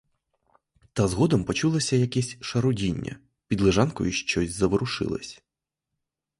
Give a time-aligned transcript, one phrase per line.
[0.93, 5.43] Та згодом почулось якесь шарудіння: під лежанкою щось заворушилось.